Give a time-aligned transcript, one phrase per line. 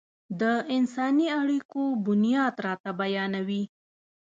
[0.39, 0.41] د
[0.75, 3.63] انساني اړيکو بنياد راته بيانوي.